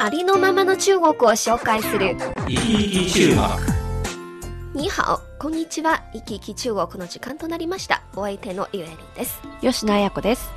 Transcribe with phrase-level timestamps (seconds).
[0.00, 2.16] ありのままの中国を紹介する。
[2.46, 3.36] 生き生き中
[4.72, 6.04] 国にハオ、こんにちは。
[6.12, 8.04] 生き生き中国の時間となりました。
[8.14, 9.40] お相手のゆえりんです。
[9.60, 10.52] 吉野彩子です。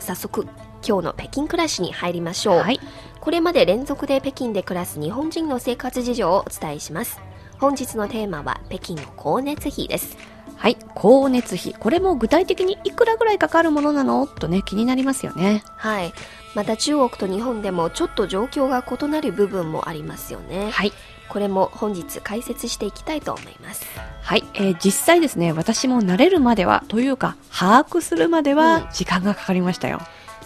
[0.00, 0.46] 早速、
[0.82, 2.58] 今日の北京暮らしに入りましょう。
[2.60, 2.80] はい。
[3.20, 7.20] これまで連続で北京で暮らす日本人の生活事情をお伝えします。
[7.58, 10.16] 本日のテーマは北京の光熱費です。
[10.58, 10.76] はい。
[10.94, 11.72] 光熱費。
[11.72, 14.26] これも具体的にいくらぐらいかかるものなの？
[14.26, 15.62] とね、気になりますよね。
[15.76, 16.12] はい。
[16.54, 20.70] また中国と日本でもちょっと状況が異なる部分もありますよね。
[20.70, 20.92] はい。
[21.28, 23.86] これも本日解説していきたいと思います。
[24.22, 24.44] はい。
[24.54, 30.00] えー実際ですね、私も慣れるまでは、というか、把握するまでうんは、時間がかかりましたよ。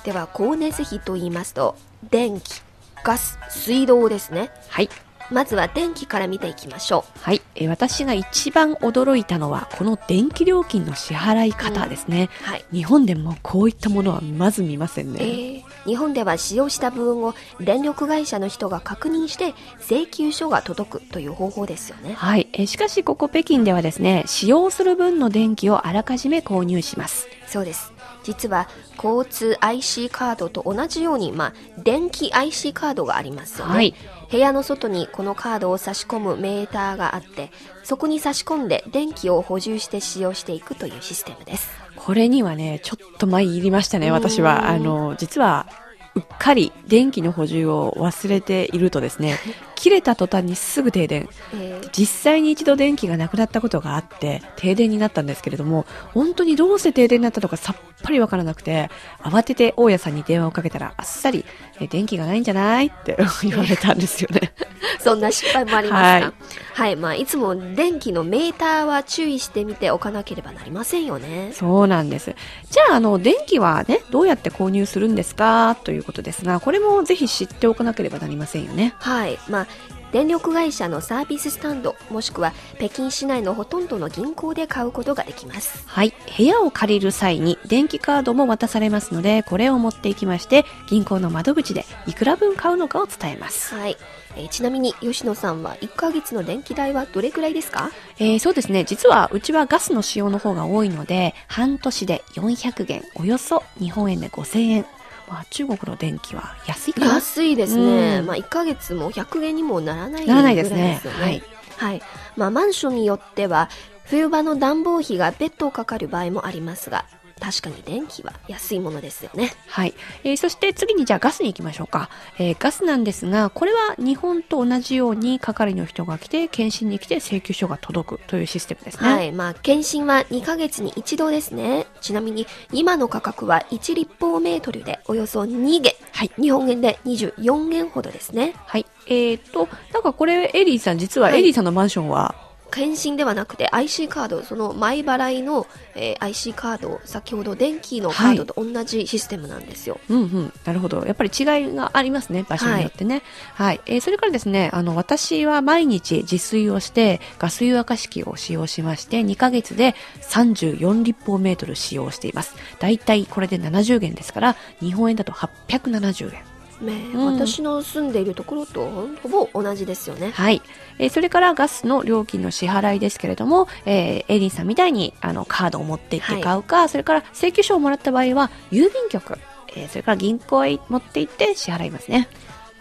[0.04, 1.76] では光熱費と言いますと
[2.10, 2.60] 電気
[3.04, 4.90] ガス水道ですねはい。
[5.30, 12.28] まずは電気から見ていきましょはい、えー私が一番驚いたのは、この電気料金の支払い方ですね。
[12.42, 15.18] うはい、日本でもこういったものはまず見ませんね。
[15.20, 27.26] えー日本では使用した分を電力会社の人が確認して請求書が届くという方法ですよねはい、えーしかしここ北京ではですね、使用する分の電気をあらかじめ購入します。
[27.48, 33.94] そうです実は交通 IC カードと同じように、まあ、電気 IC カードがありますよね、はい。
[34.32, 37.52] 部屋の外にこのカードを差し込むメーターがあって
[37.84, 44.68] そこに差し込んで電気を補充して使用していくというシステムですこれにはね、ちょっと前入りましたね、うん私は。
[44.68, 45.68] あの、実は、
[46.14, 49.38] うっかり電気の補充を忘れているとですね、
[49.74, 51.28] 切れた途端にすぐ停電。
[51.54, 58.88] えー実際に一度電気がなくなったことがあって、停電になったんですけれども、本当にどうして停電になったのかさっぱりわからなくて、
[59.22, 61.44] 慌てて大家さんに電話をかけたら、あっさり、
[61.80, 64.52] え電気がないんじゃないって言われたんですよね。
[65.00, 66.26] そんな失敗もありますか？
[66.26, 66.32] は
[66.74, 71.50] はいい、まあ、いつも電気のメーターは注意してみておかなければなりませんよね。
[71.52, 72.34] そうなんです。
[72.70, 75.76] じゃあ、あの、電気はね、どうやって購入するんですか？
[75.84, 78.94] ということですが、これもぜひ知っておかなければなりませんよね。
[78.98, 79.66] はい、まあ、
[80.12, 85.84] 電力会社のサービススタンド、もしくは北京市内のほとんどの銀行で買うことができます。
[85.88, 86.12] はい。
[86.36, 93.74] 部屋を借りる際に電気カードも渡されますので、これを持っていきまして、銀行の窓口でいくら分買うのかを伝えます。
[93.74, 93.96] はい。
[94.36, 97.90] えーちなみに吉野さんは1ヶ月の電気代はどれくらいですか？
[98.18, 98.84] えーそうですね。
[98.84, 104.86] 実は、うちはガスの使用の方が多いので、半年で400元、およそ日本円で5000円。
[105.28, 108.18] まあ、中国の電気は安いかな安いですね。
[108.20, 111.42] うんまあ、1ヶ月も100元にもならないならないですよはい。
[111.76, 112.02] はい。
[112.36, 113.68] まあ、マンションによっては、
[114.04, 117.06] 冬場の暖房費が別途かかる場合もありますが、
[117.42, 119.52] 確かに電気は安いものですよね。
[119.66, 119.94] はい。
[120.22, 122.08] えーそして次にじゃあガスに行きましょうか。
[122.38, 129.12] えーガスなんですが、これは日本と同じように係の人が来て、検診に来て請求書が届くというシステムですね。
[129.12, 129.32] はい。
[129.32, 131.86] まあ、検診は2ヶ月に一度ですね。
[132.00, 135.96] ちなみに、今の価格は1立方メートルでおよそ2元。
[136.12, 136.30] はい。
[136.40, 138.54] 日本円で24元ほどですね。
[138.66, 138.86] はい。
[139.06, 142.34] えー、と、なんかこれ、エリーさん、実ははいエリーさんのマンションは、
[142.72, 150.00] 検診ではなくて IC カード、その前払いの、えー IC カード、先ほど電気のカードと同じシステムなんですよ。
[150.08, 151.04] うんうん、なるほど。
[151.04, 153.22] やっぱり違いがありますね、場所によってね。
[153.54, 153.80] はい。
[153.86, 162.54] えーそれからですね、あの、私は毎日自炊をして、ガス湯沸かし器を使用しまして、2ヶ月で34立方メートル使用しています。
[162.80, 166.51] だいたいこれで70元ですから、日本円だと870円。
[166.82, 170.30] ねうん私の住んでいるところとほぼ同じですよね。
[170.34, 170.60] はい。
[170.98, 179.38] えーそれからガスの料金の支払いですけれども、えーエリンさんみたいにあのカードを持って行って買うか、それから請求書をもらった場合は郵便局、
[179.74, 182.28] えーそれから銀行へ持って行って支払いますね。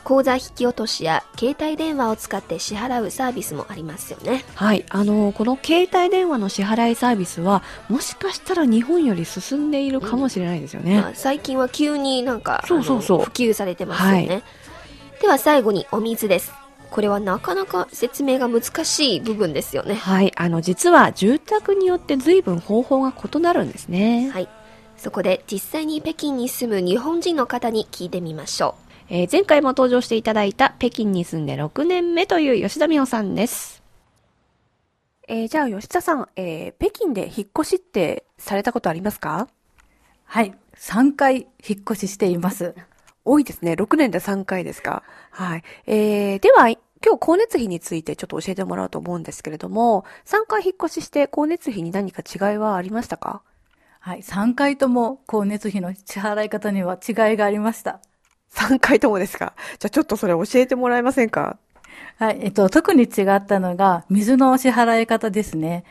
[0.03, 4.43] 口座引き落としや携帯電話を使って支払うサービスもありますよね。
[4.55, 4.85] はい。
[4.89, 11.01] あのーこの携帯電話の支払いサービスは、もしかしたら日本より進んでいるかもしれないですよね。
[11.01, 14.43] まあ、最近は急になんかそうそうそう普及されてますよね、はい
[15.21, 16.51] では最後にお水です
[16.89, 20.33] これはなかなか説明が難しい部分ですよねはい。
[20.35, 24.31] あの、実は住宅によって随分方法が異なるんですね。
[24.31, 24.49] はい
[24.97, 28.75] そこで実際に北京に住む日本人の方に聞いてみましょ
[29.13, 33.83] えー前回も登場していただいた北京に住んで6年目という吉田美穂さんです。
[35.27, 39.49] えーじゃあ吉田さん、えー北京で引っ越しってされたことありますか？
[40.23, 40.55] はい。
[40.77, 42.73] 3回引っ越ししています。
[43.25, 43.73] 多いですね。
[43.73, 45.03] 6年で3回ですか？
[45.29, 45.63] はい。
[45.87, 46.79] えー、では、今
[47.17, 53.41] 日光熱費についてちょっと教えてもらおうと思うんですけれども、3回引っ越しして光熱費に何か違いはありましたか？
[53.99, 57.99] はい、3回とも光熱費の支払い方には違いがありました。
[58.53, 59.53] ?3 回ともですか？
[59.79, 61.57] じゃあちょっとそれ教えてもらえませんか？
[62.17, 65.83] はい、えっと、特に違ったのが、水の支払い方ですね。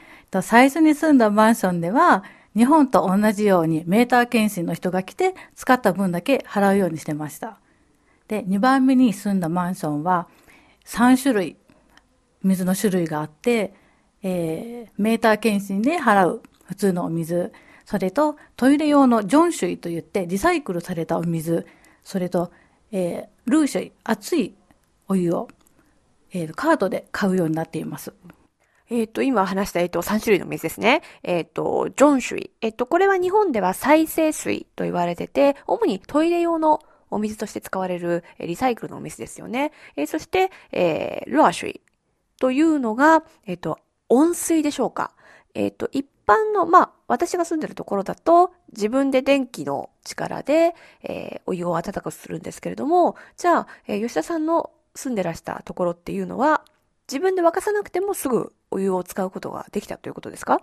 [0.42, 2.22] 最初に住んだマンションでは、
[2.56, 7.58] 日本と同じようにメーター検診の人が来て、使った分だけ払うようにしてました。
[8.28, 10.28] で、2番目に住んだマンションは、
[10.86, 11.56] 3種類、
[12.42, 13.74] 水の種類があって、
[14.22, 17.52] えーメーター検診で払う普通のお水、
[17.84, 21.66] それとトイレ用のジョン水といってリサイクルされたお水、
[22.10, 22.50] それと、
[22.90, 24.56] えールー水、熱い
[25.06, 25.46] お湯を、
[26.32, 28.12] えーカードで買うようになっています。
[28.90, 31.02] えっ、と、今話した、えっ、と、3種類の水ですね。
[31.22, 32.50] えっ、と、ジョン水。
[32.62, 36.80] えっ、と、これは日本では再生水と言われてて、主にトイレ用の
[37.12, 39.70] お水として使われるえリサイクルのお水ですよね。
[39.94, 41.80] えそして、えー、ルア水
[42.40, 43.78] というのが、えっ、と、
[44.08, 45.12] 温水でしょうか。
[45.54, 56.62] えっ、と、一般の、まあ、私が住んでるところだと、自分で電気の力で、えーお湯を温かくするんですけれども、じゃあ、えー吉田さんの住んでらしたところっていうのは、
[57.08, 60.60] 自分で沸かさなくてもすぐお湯を使うことができたということですか？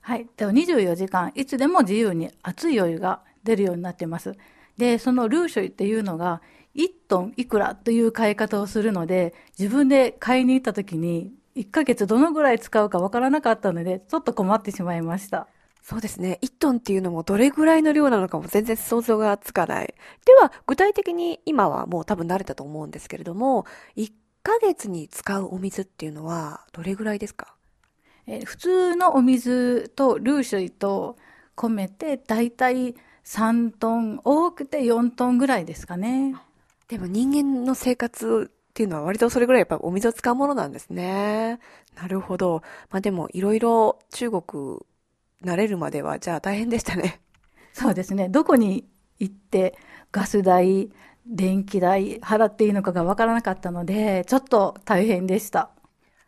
[0.00, 0.26] はい。
[0.36, 4.34] では24時間、いつでも自由に熱いお湯が出るようになってます。
[4.76, 6.40] で、そのルーショイっていうのが、
[6.74, 15.48] 1トンいくらという買い方をするので、自分で買いに行った時に、1ヶ月どのぐらい使うかわからなかったので、ちょっと困ってしまいました。
[15.82, 16.38] そうですね。
[16.42, 19.94] 1トンっていうのもどれぐらいの量なのかも全然想像がつかない。
[20.24, 23.66] では、具体的に今はもう多分慣れたと思うんですけれども、
[23.96, 24.12] 1
[24.42, 27.54] ヶ月に使うお水っていうのはどれぐらいですか？
[28.26, 31.16] えー普通のお水とルーショイと
[31.56, 32.94] 込めて、だいたい
[33.24, 36.36] 3トン、多くて4トンぐらいですかね。
[36.88, 41.58] でも人間の生活っていうのは割とそれぐらいやっぱお水を使うものなんですね。
[41.96, 42.62] なるほど。
[42.90, 44.42] まあでもいろいろ中国
[45.44, 47.20] 慣れるまではじゃあ大変でしたね。
[47.72, 48.28] そうですね。
[48.28, 48.88] どこに
[49.18, 49.76] 行って
[50.12, 50.92] ガス代、
[51.26, 55.70] 電気代払っていいのかがわからなかったので、ちょっと大変でした。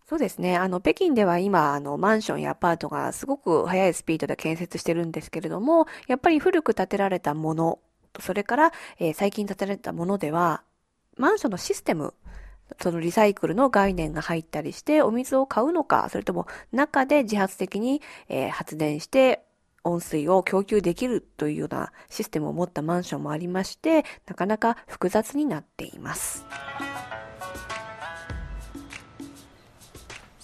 [0.08, 0.56] そうですね。
[0.56, 7.78] あの、北京では今、あの、マンションやアパートがすごく速いスピードで建設してるんですけれども、やっぱり古く建てられたもの、
[8.18, 10.64] それから、えー最近建てられたものでは、
[11.16, 12.14] マンションのシステム、
[12.80, 19.44] そのリサイクルの概念が入ったりして、お水を買うのか、それとも中で自発的に、えー発電して、
[19.84, 26.44] 温水を供給できるというようなシステムを持ったマンションもありまして、なかなか複雑になっています。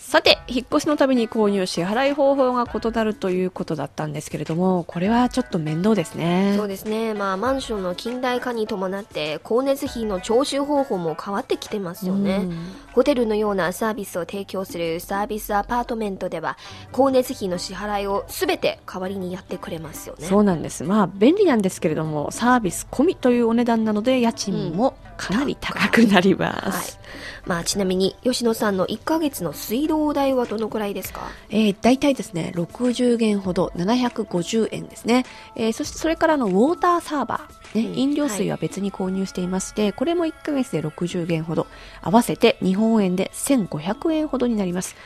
[0.06, 6.54] さて、引っ越しのために購入支払い方法が異なるということだったんですけれども、これはちょっと面倒ですね。
[6.56, 7.12] そうですね。
[7.12, 12.36] まあ、マンションの近代化に伴って、光熱費の徴収方法も変わってきてますよね。
[12.36, 12.56] うん
[12.96, 16.56] ホテルのようなサービスを提供するサービスアパートメントでは、
[16.92, 20.26] 光熱費の支払いをすべて代わりにやってくれますよね。
[20.26, 20.82] そうなんです。
[20.82, 26.98] まあ、便利なんですけれども、サービス込みというお値段なので、家賃もかなり高くなりまはいす。。
[27.46, 31.20] まあ、ちなみに、吉野さんの1ヶ月の水道代はどのくらいですか？
[31.48, 35.24] えー、大体ですね、60元ほど、750円ですね。
[35.54, 41.66] えーそしてそれからのウォーターサーバー、ねうん飲料水は別に購入していまして、これも1ヶ月で60元ほど、
[42.02, 44.96] 合わせて日本円で1500円ほどになります。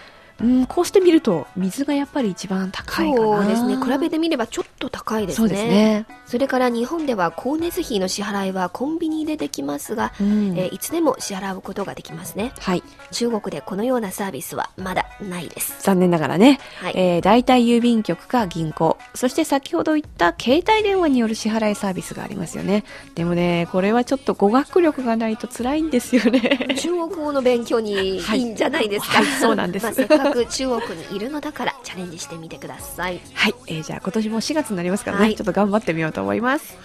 [0.43, 3.43] うん、こうして見ると、水がやっぱり一番高いかな。
[3.43, 3.77] そうですね。
[3.77, 5.37] 比べてみればちょっと高いですね。
[5.37, 6.07] そうですね。
[6.27, 12.53] それから日本では光熱費の支払いはコンビニでできますが、うんえーいつでも支払うことができますね。
[12.59, 12.83] はい。
[13.13, 15.83] 中国でこのようなサービスはまだないです。
[15.83, 16.59] 残念ながらね。
[16.81, 16.93] はい。
[16.97, 22.85] えー、大体郵便局か銀行、そして先ほど言った携帯電話による支払いサービスがありますよね。
[23.15, 26.75] でもね、これはちょっと語学力がないと辛いんですよね。
[26.79, 29.19] 中国語の勉強にいいんじゃないですか。
[29.19, 33.21] はいはいそうなんです まあ、せっかく中国にいるのだからチャレンジしてみてください。
[33.35, 36.77] はい、えー、じゃあ今年も4月になりますからね、はいちょっと頑張ってみようと思います。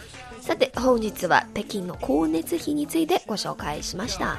[0.46, 4.38] さて、本日は北京の光熱費についてご紹介しました。